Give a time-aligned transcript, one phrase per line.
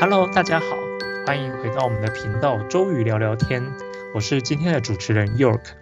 [0.00, 0.78] Hello，大家好，
[1.26, 3.72] 欢迎回到我们的频道周瑜聊聊天，
[4.14, 5.72] 我是今天的主持人 York。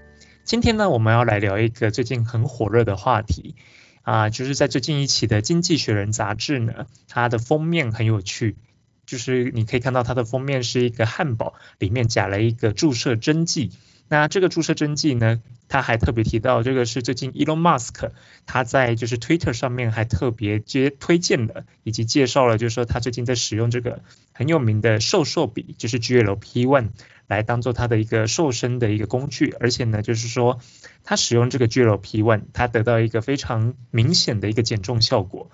[0.42, 3.56] 今天呢，我们要来聊一个最近很火热的话题
[4.00, 8.56] 啊，就是在最近一期的《经济学人》杂志呢，它的封面很有趣，
[9.04, 13.70] 就是你可以看到它的封面是一个汉堡，里面夹了一个注射针剂。
[14.08, 18.10] 那这个注射针剂呢，他还特别提到，这个是最近 Elon Musk
[18.46, 26.90] 他在就是 Twitter 上面还特别接推荐的，以及介绍了，就是说他最近在使用这个很有名的瘦瘦笔，就是 GLP-1
[27.26, 30.60] 来当做他的一个瘦身的一个工具，而且呢，就是说
[31.02, 35.50] 他使用这个 GLP-1，他得到一个非常明显的一个减重效果。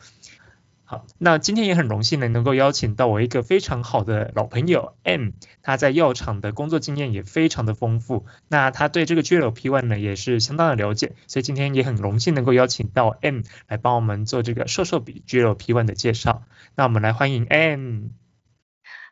[1.18, 5.30] 那今天也很荣幸呢，能够邀请到我一个非常好的老朋友 M，
[5.62, 16.42] 他在药厂的工作经验也非常的丰富，那他对这个 GLP-1 呢也是相当的了解，所以今天也很荣幸能够邀请到 M 来帮我们做这个瘦瘦比 GLP-1 的介绍。
[16.74, 18.08] 那我们来欢迎 M。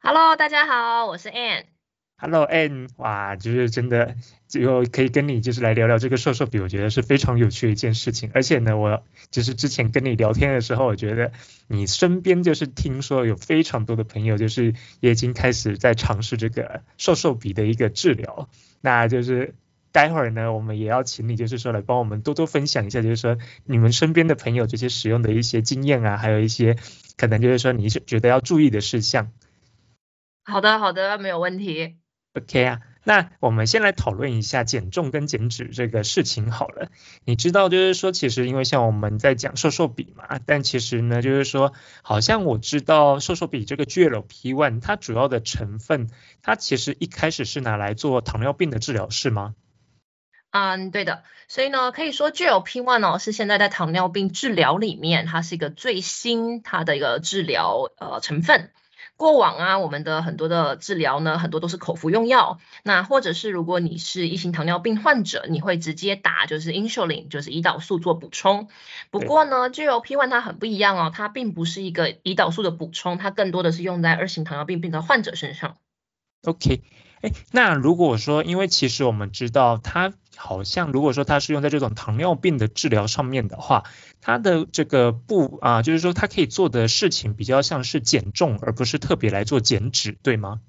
[0.03, 1.80] Hello，大家好，我是 Ann。
[2.23, 4.15] Hello，N，哇，就是真的，
[4.47, 8.31] 就可以跟你就是来聊聊这个瘦瘦比，我觉得是非常有趣的一件事情。
[8.35, 11.33] 而且呢，我就是之前跟你聊天的时候，我觉得
[11.67, 18.51] 你身边就是听说有非常多的朋友，就是也已经开始在尝试这个瘦瘦比的一个治疗。
[18.83, 19.55] 那就是
[19.91, 26.77] 待会儿呢，我们也要请你就是说来帮我们多多分享一下，就是说你们身边的朋友这些使用的一些经验啊，还有一些
[27.17, 29.33] 可能就是说你是觉得要注意的事项。
[30.45, 31.97] 好的，好的，没有问题。
[32.33, 36.89] OK 啊，那我们先来讨论一下减重跟减脂这个事情好了。
[37.25, 41.73] 你知道，就是说，其实因为像我们在讲瘦瘦笔嘛，但其实呢，就是说，
[42.03, 46.09] 好像我知道瘦瘦笔这个 GLP-1 它主要的成分，
[46.41, 49.57] 它其实一开始是拿来做糖尿病的治疗，是吗？
[50.53, 51.25] 嗯，对的。
[51.49, 58.71] 所以呢，可以说 GLP-1 哦是现在在糖尿病治疗里面，它是一个最新它的一个治疗呃成分。
[59.21, 62.59] 过往啊，我们的很多的治疗呢，很多都是口服用药。
[62.83, 68.69] 那或者是如果你是一型糖尿病患者，你会直接打就是 insulin，就是胰岛素做补充。
[69.11, 75.77] 不过呢，GLP-1 它很不一样哦，它并不是一个胰岛素的补充，它更多的是用在二型糖尿病病的患者身上。
[76.47, 76.81] OK。
[77.23, 83.85] 哎，那如果说，因为其实我们知道，它好像如果说它是用在这种糖尿病的治疗上面的话，
[84.21, 90.61] 它的这个不啊，就是说它可以做的事情比较像是减重，而不是特别来做减脂，对吗？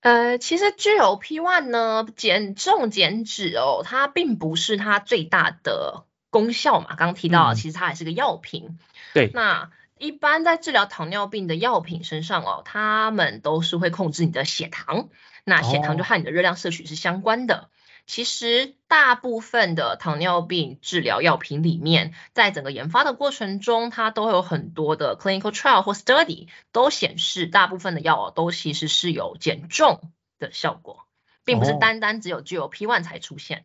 [0.00, 6.96] 呃，其实 GLP-1 呢，减重减脂哦，它并不是它最大的功效嘛。
[6.96, 8.76] 刚刚提到，其实它还是个药品。
[9.14, 9.30] 对。
[9.32, 9.70] 那
[10.02, 15.10] 一般在治疗糖尿病的药品身上哦，他们都是会控制你的血糖，
[15.44, 17.70] 那血糖就和你的热量摄取是相关的。
[18.04, 31.06] 其实大部分的糖尿病治疗药品里面，在整个研发的过程中，它都有很多的 clinical trial 或 study 都显示，大部分的药都其实是有减重的效果，
[31.44, 33.64] 并不是单单只有 GLP-1 才出现。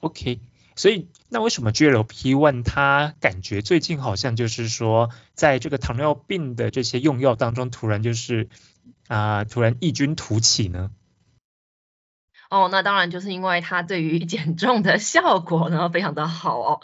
[0.00, 0.38] OK。
[0.74, 8.48] 所以，那为什么 GLP-1 它感觉最近好像就是说，在这个糖尿病的这些用药当中，突然就是
[9.08, 10.90] 啊，突然异军突起呢？
[12.50, 16.80] 哦，那当然就是因为它对于减重的效果呢非常的好哦。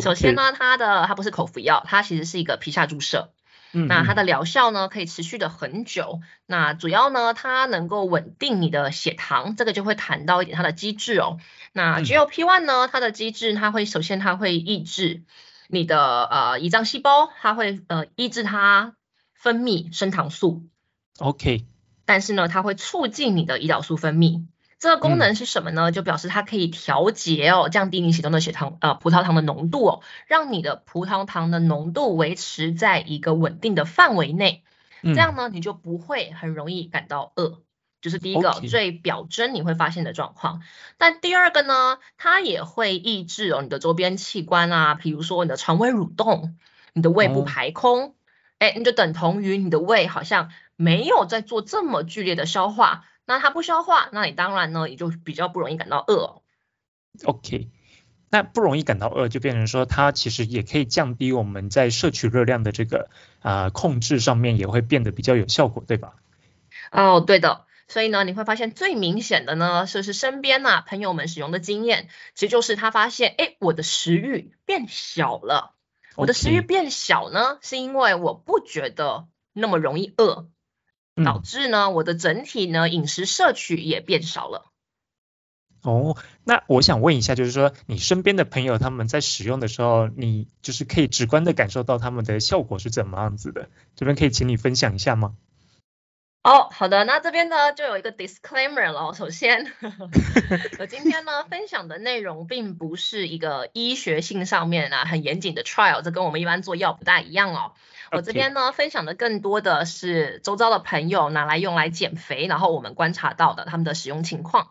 [0.00, 3.32] 首先呢，它的它不是口服药，它其实是一个皮下注射。
[3.72, 6.20] 那它的疗效呢，可以持续的很久。
[6.46, 11.38] 那主要呢，它能够稳定你的血糖，这个就会谈到一点它的机制哦。
[11.72, 15.22] 那 GLP-1 呢，它的机制，它会首先它会抑制
[15.68, 18.94] 你的呃胰脏细胞，它会呃抑制它
[19.34, 20.64] 分泌升糖素。
[21.18, 21.64] OK。
[22.04, 24.46] 但是呢，它会促进你的胰岛素分泌。
[24.80, 25.92] 这个功能是什么呢？
[25.92, 34.64] 就表示它可以调节哦，降低你血中的血糖呃葡萄糖的浓度哦，让你的葡萄糖的浓度维持在一个稳定的范围内。
[35.02, 37.60] 这样呢，你就不会很容易感到饿，
[38.00, 40.62] 就是第一个最表征你会发现的状况。
[40.98, 46.56] 但第二个呢，它也会抑制哦你的周边器官啊，比如说你的肠胃蠕动，
[46.92, 48.14] 你的胃部排空，
[48.58, 53.04] 哎，你就等同于你的胃好像没有在做这么剧烈的消化。
[53.26, 56.42] 那它不消化，那你当然呢也就比较不容易感到饿。
[57.24, 57.68] OK，
[58.30, 63.08] 那不容易感到饿，就变成说它其实也可以降低我们在摄取热量的这个
[63.40, 66.14] 啊控制上面也会变得比较有效果，对吧？
[66.90, 67.66] 哦，对的。
[67.90, 75.74] 所以呢，你会发现最明显的呢，就是身边呐朋友们使用的经验，其实就是他发现，哎，我的食欲变小了。
[76.14, 80.46] 我的食欲变小呢，是因为我不觉得那么容易饿。
[81.24, 84.70] 导致呢，我的整体呢饮食摄取也变少了。
[85.82, 93.68] 哦，那我想问一下，就是说你身边的朋友他们在使用的时候，你就是可以直观的感受到他们的效果是怎么样子的？
[93.96, 95.34] 这边可以请你分享一下吗？
[96.42, 99.12] 哦，好的，那这边呢就有一个 disclaimer 了。
[99.12, 99.70] 首先，
[100.80, 107.72] 我今天呢分享的内容并不是一个医学性上面啊很严谨的 trial，这跟我们一般做药不大一样哦。
[108.10, 114.70] 我这边呢分享的更多的是周遭的朋友拿来用来减肥，然后我们观察到的他们的使用情况。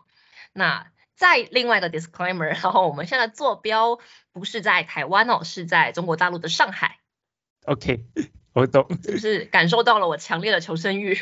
[0.52, 4.00] 那再另外一个 disclaimer，然后我们现在坐标
[4.32, 6.98] 不是在台湾哦，是在中国大陆的上海。
[7.64, 8.06] OK，
[8.60, 8.86] 我懂。
[9.02, 11.18] 是不是感受到了我强烈的求生欲？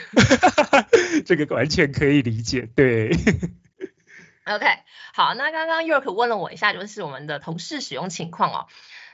[1.24, 3.10] 这个完全可以理解，对。
[4.44, 4.66] OK，
[5.14, 8.66] 好，那刚刚 York 问了我一下，就是我们的同事使用情况哦。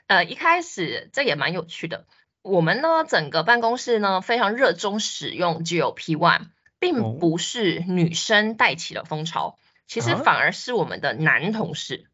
[0.07, 2.07] 呃，一开始这也蛮有趣的，
[2.43, 6.49] 我们呢整个办公室呢非常热衷使用 GOP One，
[6.79, 9.59] 并不是女生带起了风潮。
[9.87, 12.07] 其实反而是我们的男同事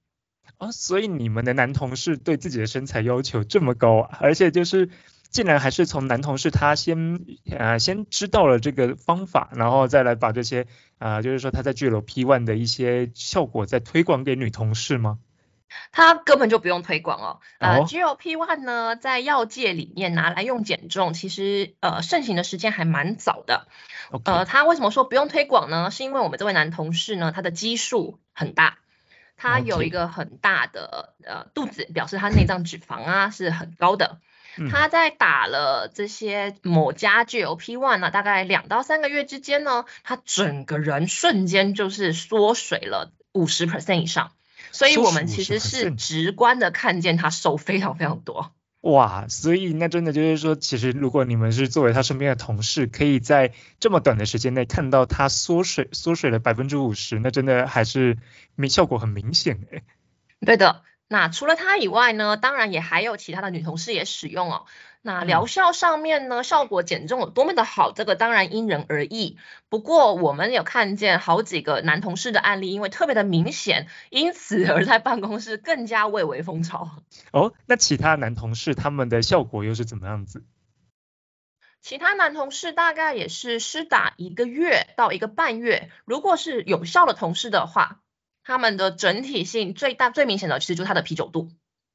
[0.59, 4.91] 啊，所以你们的男同事对自己的身材要求这么高啊，而且就是
[5.31, 7.21] 竟然还是从男同事他先
[7.59, 10.67] 啊先知道了这个方法，然后再来把这些
[10.99, 15.19] 啊就是说他在 GLP One 的一些效果再推广给女同事吗？
[15.93, 23.69] 他根本就不用推广哦，呃 GLP One 呢在药界里面拿来用减重，其实呃盛行的时间还蛮早的。
[24.25, 25.93] 呃，他为什么说不用推广呢？
[25.93, 28.79] 是因为我们这位男同事呢，他的基数很大，
[29.37, 34.19] 他有一个很大的呃肚子，表示他内脏脂肪啊是很高的。
[34.71, 44.33] 他在打了这些某家 GLP One 呢，大概两到三个月之间呢，他整个人瞬间就是缩水了五十 percent 以上，
[44.73, 48.53] 所以我们其实是直观的看见他瘦非常非常多。
[48.83, 58.17] 哇，所以那真的就是说，其实如果你们是作为他身边的同事，可以在这么短的时间内看到他缩水缩水了百分之五十，那真的还是
[58.57, 59.83] 明效果很明显诶。
[60.45, 60.83] 对的。
[61.13, 64.67] 那除了他以外呢，当然也还有其他的女同事也使用哦。
[65.03, 69.37] 那疗效上面呢，效果减重有多么的好，这个当然因人而异。
[69.69, 76.89] 不过我们有看见好几个男同事的案例，因为特别的明显，因此而在办公室更加蔚为风潮。
[77.33, 80.45] 哦，那其他男同事他们的效果又是怎么样子？
[81.81, 88.00] 其他男同事大概也是施打一个月到一个半月，如果是有效的同事的话。
[88.43, 91.51] 他们的整体性最大最明显的其实就是它的啤酒肚。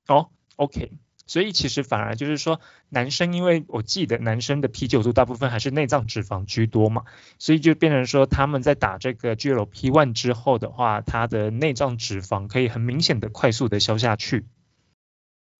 [0.07, 0.91] 哦，OK，
[1.25, 7.05] 所以其实反而就是说，男生因为我记得男生的啤酒肚大部分还是内脏脂肪居多嘛，
[7.39, 14.45] 所以就变成说他们在打这个 GLP One 之后的话，他的内脏脂肪可以很明显的快速的消下去。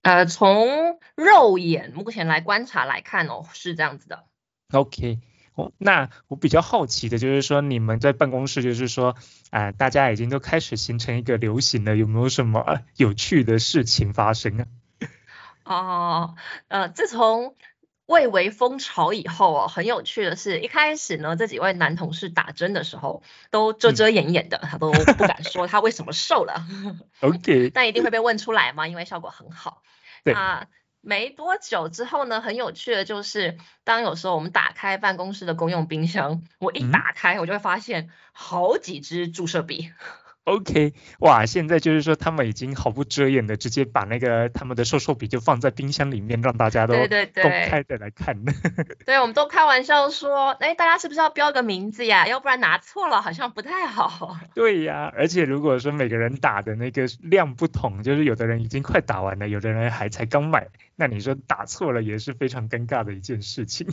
[0.04, 4.26] 呃，从肉眼目前来观察来看哦，是这样子的。
[4.72, 5.20] OK。
[5.56, 9.16] 哦，那我比较好奇的就是说，你们在办公室就是说，
[9.52, 14.66] 啊，大家已经都开始形成一个流行了，有没有什么有趣的事情发生啊？
[15.64, 16.36] 哦，
[16.68, 17.56] 呃，自从
[18.06, 26.68] 蔚为风潮以后哦，很有趣的是，一开始呢，这几位男同事打针的时候都遮遮掩掩的，他都不敢说他为什么瘦了。
[27.22, 29.82] OK，但一定会被问出来嘛，因为效果很好。
[30.26, 30.36] 对。
[31.06, 39.94] 没多久之后呢，很有趣的就是，当有时候我们打开办公室的公用冰箱，我一打开，我就会发现好几支注射笔。
[40.46, 48.46] OK，哇，现在就是说他们已经毫不遮掩的直接把那个他们的瘦瘦笔就放在冰箱里面，让大家都公开的来看。
[49.06, 52.28] 对，我们都开玩笑说，哎，大家是不是要标个名字呀？
[52.28, 54.38] 要不然拿错了好像不太好。
[54.54, 63.88] 对呀，而且如果说每个人打的那个量不同，就是有的人已经快打完了，有的人还才刚买，那你说打错了也是非常尴尬的一件事情。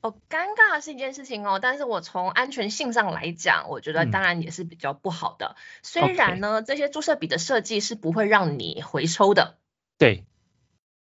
[0.00, 5.56] 哦，尴尬是一件事情哦，但是我从安全性上来讲，我觉得当然也是比较不好的。
[5.82, 9.58] 虽然呢，这些注射笔的设计是不会让你回抽的。
[9.98, 10.24] 对。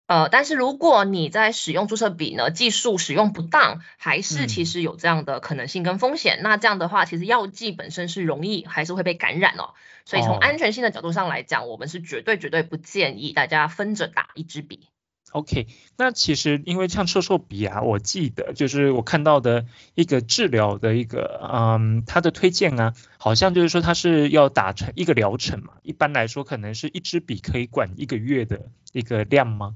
[0.06, 6.40] 呃，但是如果你在使用注射笔呢，技术使用不当，还是其实有这样的可能性跟风险。
[6.42, 9.72] 那这样的话，其实药剂本身是容易还是会被感染哦。
[10.04, 14.88] 所以从安全性的角度上来讲，我们是绝对绝对不建议大家分着打一支笔。
[15.34, 29.74] OK，那其实因为像瘦瘦笔啊，我记得就是我看到的一个治疗的一个，嗯，它的推荐啊，好像就是说它是要打成一个疗程嘛，一般来说可能是一支笔可以管一个月的一个量吗？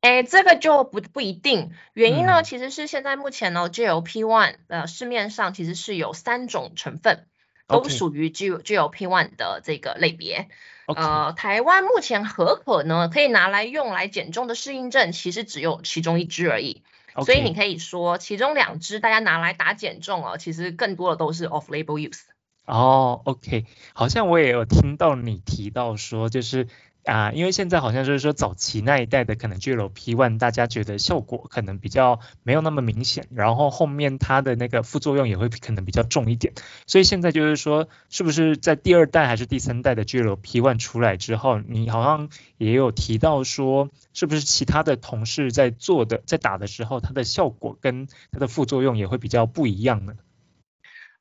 [0.00, 7.26] 哎，这个就不不一定，原因呢其实是现在目前呢 GLP one 呃市面上其实是有三种成分，
[7.66, 10.48] 都属于 G GLP one 的这个类别。
[10.86, 16.82] 呃，台湾目前合可呢，可以拿来用来减重的适应症，其实只有其中一支而已。
[17.24, 22.22] 所以你可以说，其中两支大家拿来打减重哦，其实更多的都是 off label use。
[22.66, 26.66] 哦，OK，好像我也有听到你提到说，就是
[27.04, 36.54] 啊，因为现在好像就是说早期那一代的可能 GLP One，大家觉得效果可能比较没有那么明显，然后后面它的那个副作用也会可能比较重一点，
[36.86, 50.14] 所以现在就是说，是不是在第二代还是第三代的 GLP One 出来之后，你好像也有提到说，是不是其他的同事在做的在打的时候，它的效果跟它的副作用也会比较不一样呢？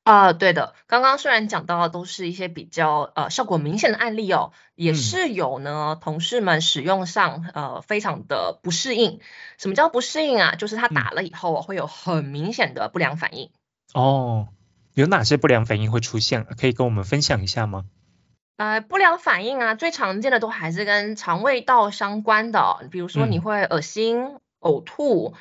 [0.03, 9.21] 啊，对的，刚刚虽然讲到的都是一些比较呃效果明显的案例哦，也是有呢同事们使用上呃非常的不适应。
[9.57, 10.55] 什么叫不适应啊？
[10.55, 13.49] 就是他打了以后会有很明显的不良反应。
[13.93, 14.49] 哦，
[14.93, 16.43] 有哪些不良反应会出现？
[16.43, 17.85] 可以跟我们分享一下吗？
[18.57, 25.33] 呃，不良反应啊，最常见的都还是跟肠胃道相关的，比如说你会恶心、呕吐，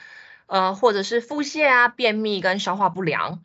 [0.46, 3.42] 呃，或者是腹泻啊、便秘跟消化不良。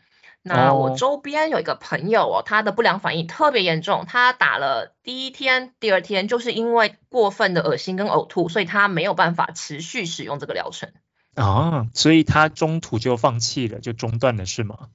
[0.47, 10.91] 那我周边有一个朋友哦，他的不良反应特别严重，他打了第一天、第二天，就是因为过分的恶心跟呕吐，所以他没有办法持续使用这个疗程。
[11.35, 14.89] 啊，所以他中途就放弃了，就中断了，是吗？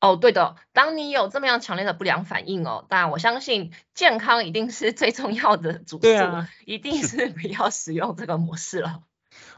[0.00, 9.02] 哦，对的，当你有这么样强烈的不良反应哦，但我相信健康一定是最重要的主对啊，一定是不要使用这个模式了。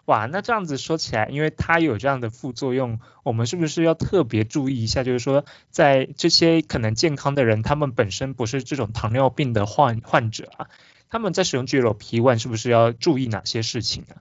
[0.07, 5.05] 哇，那这样子说起来，因为它有这样的副作用，我们是不是要特别注意一下？
[5.05, 10.69] 就是说，在这些可能健康的人，他们本身不是这种糖尿病的患患者啊，
[11.09, 14.19] 他们在使用 GLP One 是不是要注意哪些事情啊？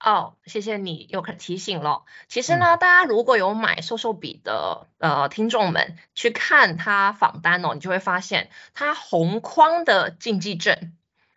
[0.00, 2.02] 哦，谢谢你又可提醒了。
[2.28, 10.92] 其实呢，大家如果有买瘦瘦笔的呃听众们去看它访单哦，你就会发现它红框的禁忌症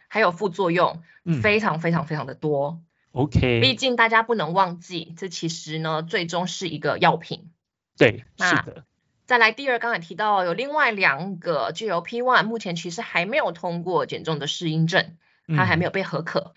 [0.08, 1.02] 还有副作用
[1.42, 2.82] 非常非常非常的多。
[3.18, 7.50] OK，毕竟大家不能忘记，这其实呢，最终是一个药品。
[7.98, 8.84] 对，是的。
[9.26, 16.54] 再来第二，刚才提到有另外两个 GLP One，目前其实还没有通过减重的适应症，它还没有被合可。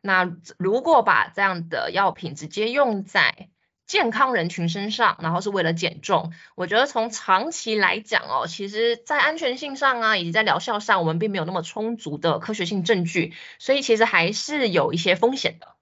[0.00, 3.48] 那如果把这样的药品直接用在
[3.86, 15.73] 健康人群身上，然后是为了减重，我觉得从长期来讲哦，其实在安全性上啊，以及在疗效上，我们并没有那么充足的科学性证据，所以其实还是有一些风险的。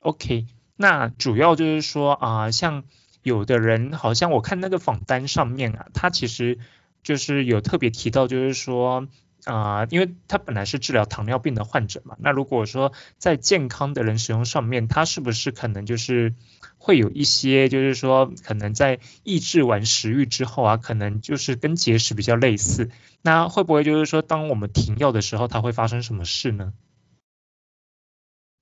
[0.00, 2.84] OK，那主要就是说啊，像
[3.22, 6.58] 有的人好像我看那个访单上面啊，他其实
[7.02, 9.08] 就是有特别提到，就是说
[9.44, 16.34] 啊，因为他本来是治疗糖尿病的患者嘛，那如果说在健康的人使用上面，他是不是可能就是
[16.78, 22.88] 会有一些，就是说可能在抑制完食欲之后啊，可能就是跟节食比较类似，
[23.20, 26.72] 那会不会就是说当我们停药的时候，它会发生什么事呢？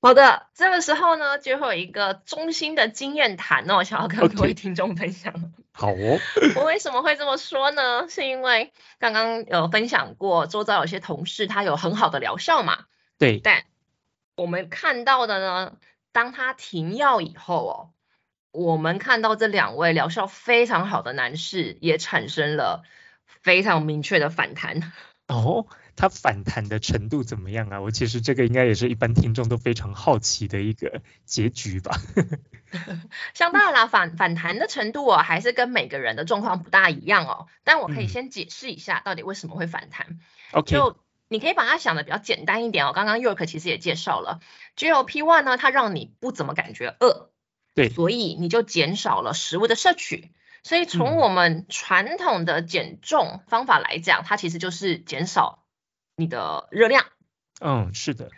[0.06, 5.52] 好的，这个时候呢，就会有一个中心的经验谈哦， 想要跟各位听众分享。
[5.72, 6.20] 好哦。
[6.54, 8.08] 我为什么会这么说呢？
[8.08, 12.84] 是因为刚刚有分享过，周遭有些同事他有很好的疗效嘛。
[13.18, 13.40] 对。
[13.40, 13.64] 但
[14.36, 15.72] 我们看到的呢，
[16.12, 17.90] 当他停药以后哦，
[18.52, 22.84] 我们看到这两位疗效非常好的男士也产生了
[23.42, 24.92] 非常明确的反弹。
[25.26, 25.66] 哦。
[25.96, 27.80] 它反弹的程度怎么样啊？
[27.80, 31.98] 我其实这个应该也是一般听众都非常好奇的一个结局吧。
[33.32, 37.46] 相当然啦，反反弹的程度哦，还是跟每个人的状况不大一样哦。
[37.64, 40.18] 但我可以先解释一下，到底为什么会反弹。
[40.52, 40.98] OK，就
[41.28, 42.92] 你可以把它想的比较简单一点哦。
[42.94, 44.40] 刚刚 York 其实也介绍了
[44.76, 47.30] ，GLP One 呢，它让你不怎么感觉饿，
[47.74, 50.30] 对，所以你就减少了食物的摄取。
[50.62, 55.62] 所以从我们传统的减重方法来讲，它其实就是减少。
[56.16, 57.04] 你的热量，
[57.60, 58.30] 嗯，是的。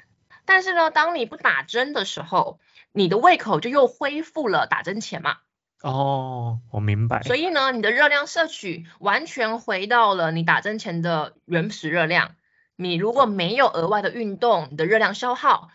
[0.45, 2.59] 但是呢，当你不打针的时候，
[2.91, 5.37] 你的胃口就又恢复了打针前嘛。
[5.83, 7.23] 哦，我明白。
[7.23, 12.35] 所以呢，你的热量摄取完全回到了你打针前的原始热量。
[12.75, 15.69] 你如果没有额外的运动，你的热量消耗，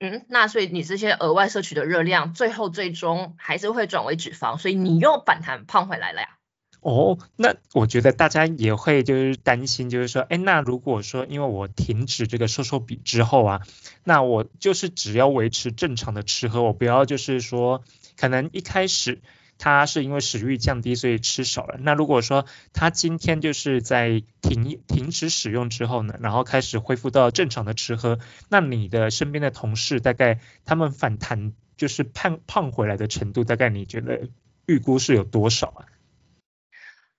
[0.00, 6.28] 嗯，那所以你这些额外摄取的热量，最后最终还是会转为脂肪，所以你又反弹胖回来了呀。
[6.84, 13.62] 哦，那我觉得大家也会就是担心，就是说，哎，那如果说因为我停止这个瘦瘦笔之后啊，
[14.04, 17.82] 那我就是只要维持正常的吃喝，我不要就是说，
[18.18, 19.22] 可能一开始
[19.56, 21.78] 他是因为食欲降低，所以吃少了。
[21.80, 28.18] 那如果说他今天就是在停停止使用之后呢，然后开始恢复到正常的吃喝，
[28.50, 34.28] 那你的身边的同事大概他们反弹就是胖胖回来的程度，大概你觉得
[34.66, 35.86] 预估是有多少啊？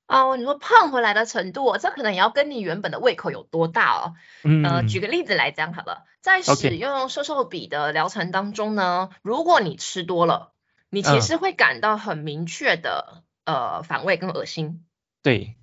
[0.07, 4.13] 哦，你说胖回来的程度，这可能也要跟你原本的胃口有多大哦。
[4.43, 4.63] 嗯。
[4.63, 10.51] 呃，举个例子来讲好了，在使用瘦瘦笔的疗程当中呢，如果你吃多了，
[10.89, 14.85] 你其实会感到很明确的呃反胃跟恶心。
[15.23, 15.55] 对。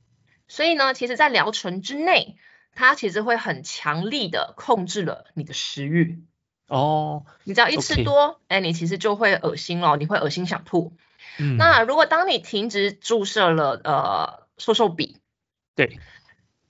[0.48, 2.36] 所以呢，其实在疗程之内，
[2.74, 6.24] 它其实会很强力的控制了你的食欲。
[6.68, 10.96] 哦，你只要一吃多，哎，你其实就会恶心哦，你会恶心想吐。
[11.38, 15.18] 嗯，那如果当你停止注射了呃瘦瘦笔，
[15.74, 15.98] 对，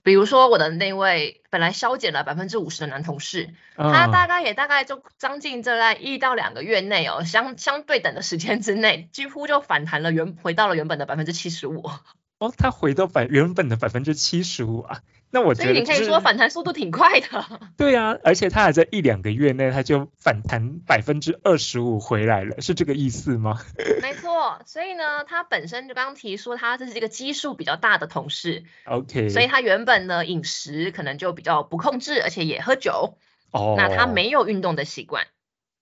[0.02, 11.90] 比如说我的那位本来消减了百分之五十的男同事，他嗯大概也大概就将近这在一到两个月内哦，相相对等的时间之内，几乎就反弹了原回到了原本的百分之七十五。
[12.38, 15.02] 哦，他回到百原本的百分之七十五啊，
[15.34, 17.60] 那我所觉得就是以你可以说反弹速度挺快的。
[17.78, 23.58] 对啊，而且它还在一两个月内，它就反弹百分之二十五回来了，是这个意思吗？
[24.02, 33.16] 没错，所以呢，他本身就刚刚提说他这是一个基数比较大的同事，OK，所以他原本呢饮食可能就比较不控制，而且也喝酒，
[33.52, 35.26] 哦，那他没有运动的习惯。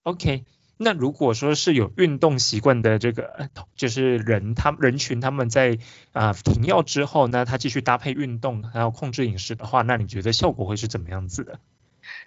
[0.05, 0.45] OK，
[0.83, 5.79] 那如果说是有运动习惯的这个，呃就是人他人群他们在
[6.13, 11.61] 啊、停药之后呢，他继续搭配运动，还有控制饮食的话，那你觉得效果会是怎么样子的？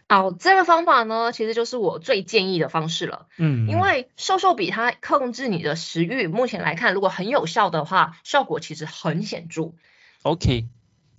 [0.07, 3.25] 哦，这个方法呢，其实就是我最建议的方式了。
[3.37, 9.71] 嗯，因为瘦瘦笔它控制你的食欲，目前来看，如果很有效的话，效果其实很显著。
[10.21, 10.67] OK，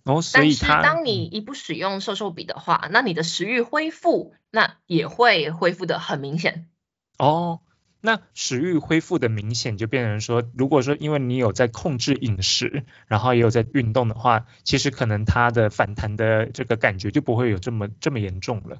[0.04, 6.68] 然后所但是以他当你一不使用瘦瘦笔的话，那你的食欲恢复，那也会恢复的很明显。
[7.18, 7.60] 哦，
[8.00, 18.78] 那食欲恢复的明显就变成说，如果说因为你有在控制饮食，然后也有在运动的话，其实可能它的反弹的这个感觉就不会有这么这么严重了。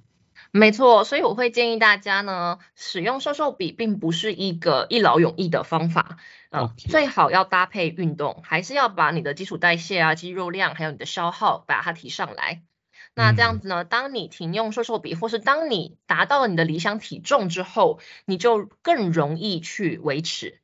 [0.51, 6.19] 没错，所以我会建议大家呢，使用瘦瘦笔并不是一个一劳永逸的方法，
[6.51, 12.63] 呃 OK 最好要搭配运动，还是要把你的基础代谢啊、肌肉量还有你的消耗把它提上来。
[13.15, 20.61] 那这样嗯子呢，当你停用瘦瘦笔，或是当你达到了你的理想体重之后，你就更容易去维持。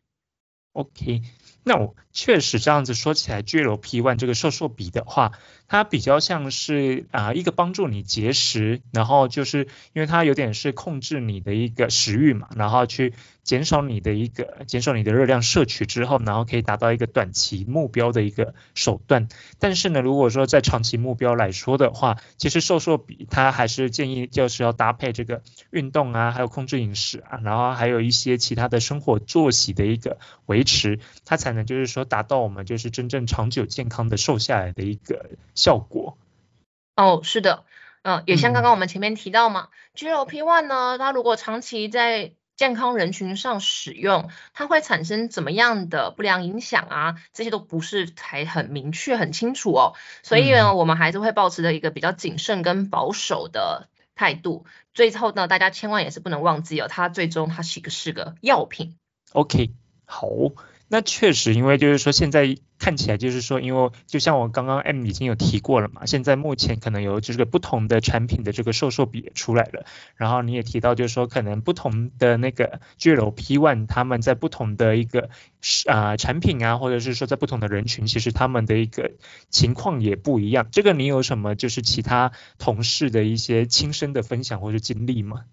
[0.73, 1.23] OK，
[1.65, 5.33] 那我确实这样子说起来，GLP one 这个瘦瘦笔的话，
[5.71, 13.15] 它比较像是啊、一个帮助你节食，然后就是因为它有点是控制你的一个食欲嘛，然后去
[13.45, 19.29] 减少你的一个减少你的热量摄取之后，然后可以达到一个短期目标的一个手段。
[19.61, 25.41] 但是呢，如果说在长期目标来说的话，其实瘦瘦比它还是建议就是要搭配这个
[25.71, 36.17] 运动啊，还有控制饮食啊，然后还有一些其他的生活作息的一个维持，它才能就是说达到我们就是真正长久健康的瘦下来的一个效果。
[36.97, 37.65] 哦，是的，
[38.03, 47.17] 嗯，也像刚嗯刚我们前面提到嘛，GLP one 呢，它如果长期在健康人群上使用，它会产生怎么样的不良影响啊？
[47.35, 49.95] 这些都不是还很明确、很清楚哦。
[50.23, 54.65] 所以呢，我们还是会保持着一个比较谨慎跟保守的态度。
[54.95, 58.97] 最后呢，大家千万也是不能忘记哦，它最终它是一个是个药品。
[59.33, 59.71] OK，
[60.07, 60.27] 好，
[60.93, 75.31] 那确实，因为就是说现在看起来就是说，因为就像我刚刚 M 已经有提过了嘛，现在目前可能有这个不同的产品的这个瘦瘦笔也出来了，然后你也提到就是说可能不同的那个 GLP one 他们在不同的一个
[75.87, 79.13] 啊、产品啊，或者是说在不同的人群，其实他们的一个
[79.49, 80.67] 情况也不一样。
[80.73, 85.45] 这个你有什么就是其他同事的一些亲身的分享或者经历吗？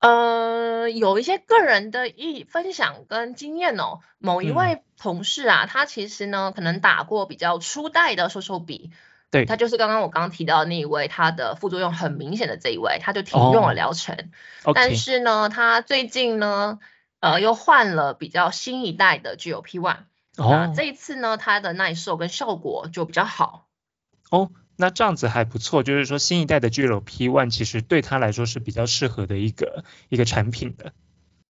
[0.00, 4.00] 呃，有一些个人的意分享跟经验哦。
[4.18, 8.90] 某一嗯位同事啊，他其实呢可能打过比较初代的瘦瘦笔，
[9.30, 14.30] 对他就是刚刚我刚刚提到的那一位，他的副作用很明显的这一位，他就停用哦了疗程。
[14.74, 16.78] 但是呢，他最近呢，
[17.20, 20.04] 呃，又换了比较新一代的 GLP One，
[20.36, 23.66] 那哦这一次呢，他的耐受跟效果就比较好。
[24.30, 30.92] 哦，那这样子还不错，就是说新一代的 GLP One 其实对他来说是比较适合的一个一个产品的。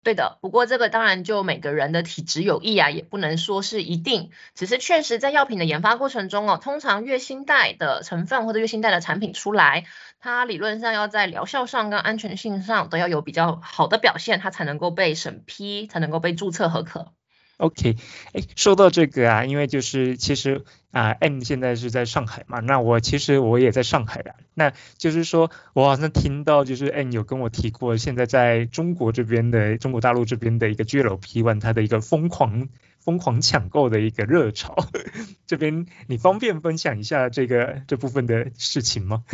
[0.03, 9.85] 对的，不过这个当然就每个人的体质有异啊，也不能说是一定，只是确实在药品的研发过程中哦，通常越新代的成分或者越新代的产品出来，
[10.19, 17.13] 它理论上要在疗效上跟安全性上都要有比较好的表现，它才能够被审批，才能够被注册合可。
[17.55, 17.95] OK，
[18.33, 34.75] 哎，说到这个啊，因为就是其实啊，M 现在是在上海嘛，那我其实我也在上海啊，那就是说我好像听到就是 M 有跟我提过，现在在中国这边的中国大陆这边的一个 GLP One 它的一个疯狂疯狂抢购的一个热潮，
[35.47, 39.23] 这边你方便分享一下这个这部分的事情吗？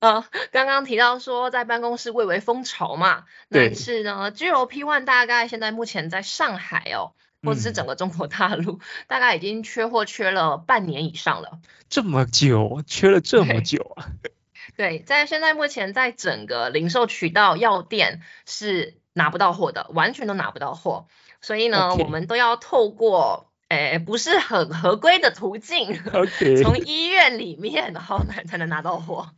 [0.00, 3.68] 呃，刚刚提到说在办公室蔚为风潮嘛，对。
[3.70, 11.60] 但是呢，GLP One 大概现在目前在上海哦，或者是嗯整个中国大陆，大概已经缺货缺了半年以上了。
[11.88, 14.08] 这么久，缺了这么久啊？
[14.76, 21.06] 对，在现在目前在整个零售渠道药店是拿不到货的，完全都拿不到货。
[21.40, 25.98] 所以呢我们都要透过哎，不是很合规的途径。
[26.62, 29.30] 从医院里面然后才能拿到货。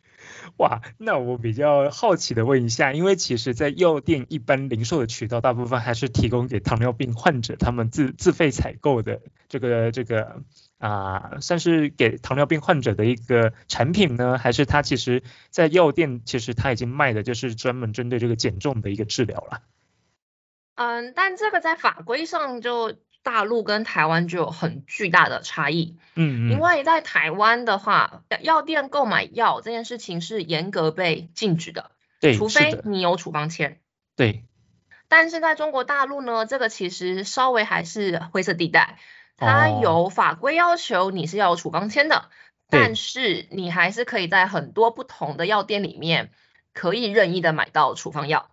[0.57, 10.43] 哇，那我比较好奇的问一下，因为其实，在药店一般零售的渠道，大部分还是提供给糖尿病患者他们自自费采购的这个这个
[10.79, 19.63] 啊，算是给糖尿病患者的一个产品呢，还是它其实在药店其实它已经卖的就是专门针对这个减重的一个治疗了？
[20.75, 22.95] 嗯，但这个在法规上就。
[23.23, 33.79] 大陆跟台湾就有很巨大的差异，嗯嗯，因为在台湾的话，药店购买药这件事情是严格被禁止的，对，除非你有处方签，
[34.17, 34.45] 对。
[35.09, 38.99] 但是在中国大陆呢，这个其实稍微还是灰色地带，
[39.37, 42.31] 它有法规要求你是要有处方签的，
[42.69, 46.31] 但是你还是可以在很多不同的药店里面
[46.73, 48.51] 可以任意的买到处方药。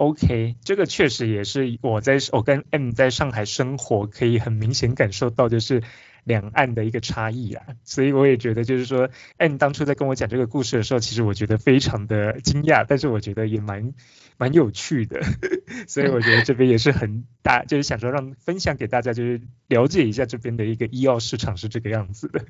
[0.00, 5.82] OK，这个确实也是我在我跟 M 在上海生活，可以很明显感受到就是
[6.24, 13.92] 两岸的一个差异啊，所以我也觉得就是说，M 当初在跟我讲这个故事的时候，其实我觉得非常的惊讶，但是我觉得也蛮。
[14.40, 15.20] 蛮有趣的，
[15.86, 22.46] 所以我觉得这边也是很大，就是想说让分享给大家，就是了解一下这边的一个医药市场是这个样子的。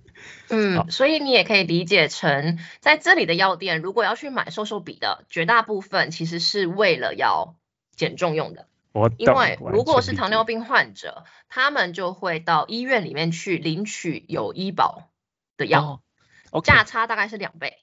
[0.50, 7.56] 嗯，所以你也可以理解成，在这里的药店，如果要去买瘦瘦笔的，绝大部分其实是为了要
[7.96, 8.68] 减重用的。
[8.92, 15.10] 我因为如果是糖尿病患者，他们就会到医院里面去领取有医保
[15.56, 16.02] 的药，
[16.62, 17.78] 价差大概是两倍。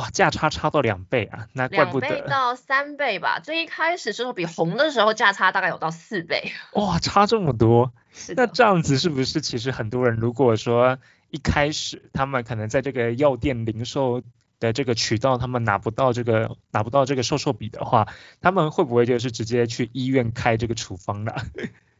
[0.00, 2.08] 哇，价差差到两倍啊，那怪不得。
[2.08, 6.52] 两倍到三倍吧，最一开始时候比红的时候价差大概有到四倍。
[6.72, 7.92] 哇，差这么多。
[8.34, 14.22] 那这样子是不是其实很多人如果说一开始他们可能在这个药店零售
[14.58, 18.08] 的这个渠道，他们拿不到这个拿不到这个瘦瘦笔的话，
[18.40, 21.36] 他们会不会就是直接去医院开这个处方了？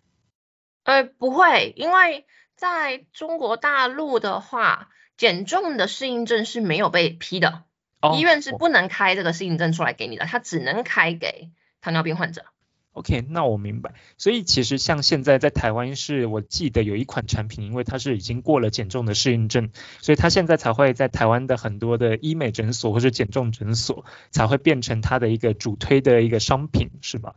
[0.85, 2.25] 呃，不会，因为
[2.57, 7.65] 在中国大陆的话，减重的适应症是没有被批的。
[8.17, 12.45] 医院是不能开这个适应症出来给你的，它只能开给糖尿病患者。
[12.93, 13.95] OK，那我明白。
[14.19, 27.37] 所以其实像现在在台湾是，我记得有一款产品，因为它是已经过了减重的适应症，所以它现在才会在台湾的很多的医美诊所或者减重诊所才会变成它的一个主推的一个商品，是吧？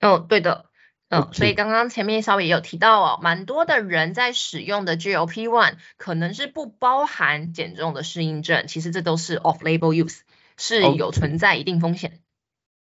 [0.00, 0.64] 哦，对的。
[1.12, 10.20] 嗯，所以刚刚前面稍微也有提到哦，蛮多的人在使用的 GLP-1 可能是不包含减重的适应症，其实这都是 off-label use，
[10.56, 12.21] 是有存在一定风险。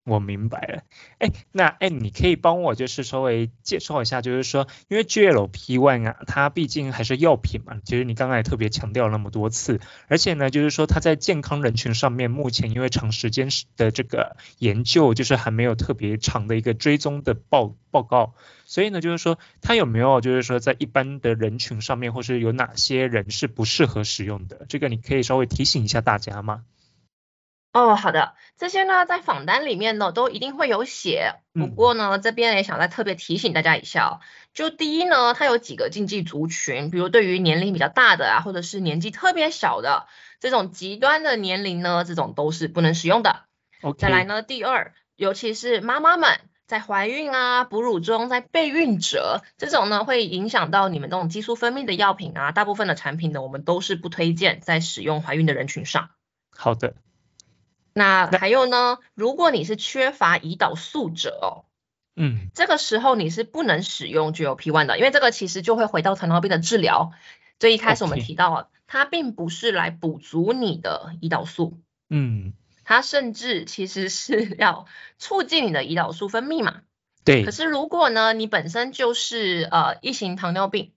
[0.05, 0.83] 我明白了，
[1.17, 26.61] 哎，那哎，你可以帮我就是稍微介绍一下，就是说，因为 GLP-1 啊，它毕竟还是药品嘛，其实你刚刚也特别强调那么多次，而且呢，就是说它在健康人群上面，目前因为长时间的这个研究，就是还没有特别长的一个追踪的报报告，所以呢，就是说它有没有就是说在一般的人群上面，或是有哪些人是不适合使用的，这个你可以稍微提醒一下大家吗？
[27.75, 34.11] 哦，好的，这些呢在访单里面呢都一定会有写，不过呢这边也想再特别提醒大家一下哦，
[34.53, 40.07] 就第一呢，它有几个禁忌族群，比如对于年龄比较大的啊，或者是年纪特别小的
[40.39, 43.41] 这种极端的年龄呢，这种都是不能使用的。
[43.97, 56.11] 再来呢，第二，尤其是妈妈们在怀孕啊、哺乳中、在备孕者这种呢，会影响到你们这种激素分泌的药品啊，大部分的产品呢，我们都是不推荐在使用怀孕的人群上。
[56.55, 56.95] 好的。
[57.97, 58.99] 那还有呢？
[59.13, 61.63] 如果你是缺乏胰岛素者哦，
[62.17, 67.13] 嗯，这个时候你是不能使用 GLP-1 的，因为这个其实就会回到糖尿病的治疗。
[67.57, 71.79] 所以一开始我们提到啊，它并不是来补足你的胰岛素，
[72.09, 72.51] 嗯，
[72.83, 76.81] 它甚至其实是要促进你的胰岛素分泌嘛。
[77.23, 77.45] 对。
[77.45, 80.91] 可是如果呢，你本身就是呃一型糖尿病，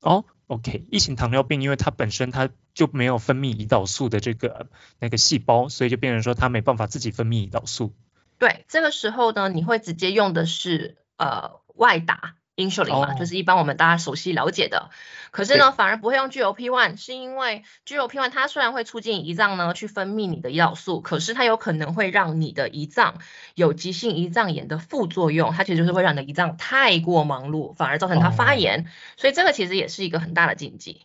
[0.00, 0.24] 哦。
[0.46, 7.94] OK，一型糖尿病，因为它本身它就没有分泌胰岛素的这个那个细胞，所以就变成说它没办法自己分泌胰岛素。
[8.38, 12.36] 对，这个时候呢，你会直接用的是呃外打。
[12.56, 14.90] Insulin 嘛，就是一般我们大家熟悉了解的，
[15.30, 23.18] 可是呢，反而不会用 GLP-1，是因为 GLP-1 它虽然会促进胰脏呢去分泌你的胰岛素，可是它有可能会让你的胰脏
[23.54, 28.86] 有急性胰脏炎的副作用，它其实就是会让你的胰脏太过忙碌，反而造成它发炎，
[29.16, 31.02] 所以这个其实也是一个很大的禁忌。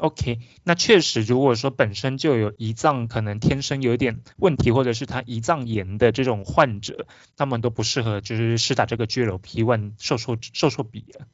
[0.00, 11.28] OK，那确实，如果说本身就有胰脏可能天生有一点问题，或者是他胰脏炎的这种患者，他们都不适合就是施打这个 GLP-1 瘦瘦瘦瘦笔啊。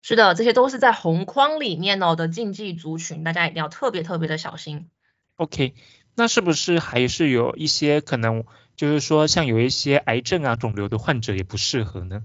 [0.00, 4.90] 是的，这些都是在红框里面哦的禁忌族群，大家一定要特别特别的小心。
[5.34, 5.74] OK，
[6.14, 8.44] 那是不是还是有一些可能，
[8.76, 12.22] 就是说像有一些癌症啊、肿瘤的患者也不适合呢？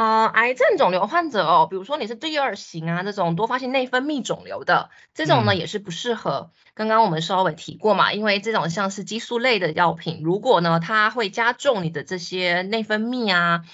[0.00, 6.52] 啊，癌症肿瘤患者哦，比如说你是第二型啊，这种多发性内分泌肿瘤的，这种呢也是不适合。
[6.72, 13.66] 刚刚我们稍微提过嘛，因为这种像是激素类的药品，如果呢它会加重你的这些内分泌啊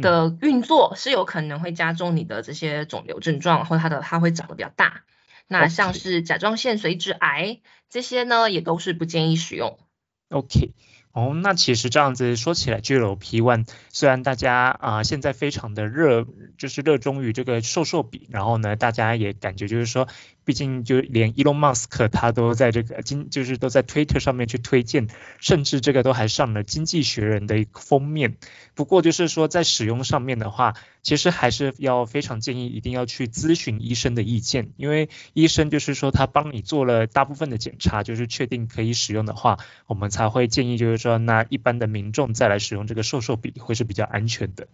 [0.00, 5.02] 的运作，是有可能会加重你的这些肿瘤症状，或它的它会长得比较大。
[5.48, 9.76] 那像是甲状腺髓质癌这些呢，也都是不建议使用。
[10.30, 10.72] OK。
[11.14, 16.26] 哦，那其实这样子说起来，GLP One 虽然大家啊现在非常的热，
[16.58, 20.06] 就是热衷于这个瘦瘦比，然后呢，大家也感觉就是说。
[20.44, 25.08] 毕竟就连 Elon Musk 他都在这个经就是都在 Twitter 上面去推荐，
[25.40, 28.36] 甚至这个都还上了经济学人的一个封面。
[28.74, 44.68] 不过就是说在使用上面的话，其实还是要非常建议一定要去咨询医生的意见，因为医生就是说他帮你做了大部分的检查，就是确定可以使用的话，我们才会建议就是说那一般的民众再来使用这个瘦瘦笔会是比较安全的。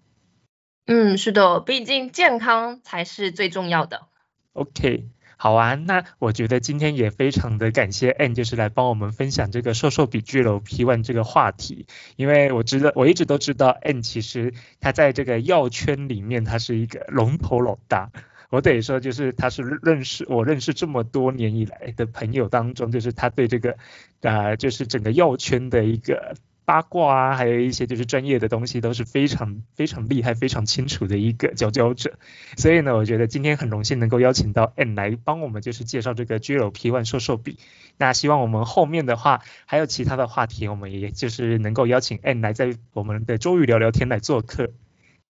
[0.86, 4.08] 嗯，是的，毕竟健康才是最重要的。
[4.54, 5.04] OK。
[5.42, 18.10] 好啊，那我觉得今天也非常的感谢 N，就是来帮我们分享这个瘦瘦比巨楼 P one 这个话题，因为我知道我一直都知道 N 其实他在这个药圈里面他是一个龙头老大，
[18.50, 23.78] 我得说就是他是认识我认识这么多年以来的朋友当中，就是他对这个
[24.20, 26.34] 啊就是整个药圈的一个。
[26.70, 32.16] 八卦啊，还有一些就是专业的东西，都是非常非常厉害、非常清楚的一个佼佼者。
[32.56, 37.58] 所以呢，我觉得今天很荣幸能够邀请到 N 来帮我们，就是介绍这个 GLP One 瘦瘦笔。
[37.98, 44.70] 那希望我们后面的话还有其他的话题，我们也就是能够邀请 N 来在我们的周瑜聊聊天来做客。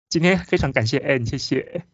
[0.09, 1.85] 今天非常感谢 N，谢谢。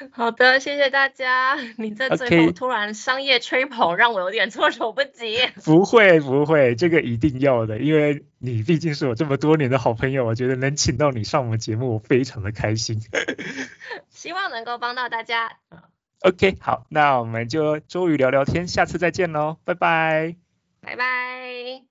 [0.12, 1.56] 好的，谢谢大家。
[1.76, 5.38] 你在最后突然商业吹捧，让我有点措手不及。
[5.64, 13.00] 不会不会，这个一定要的，因为你毕竟是我这么多年的好朋友，我觉得能请到你上我们节目，我非常的开心。
[14.08, 15.58] 希望能够帮到大家。
[16.22, 20.36] OK，好，那我们就周瑜聊聊天，下次再见喽，拜拜。
[20.82, 21.82] 拜拜。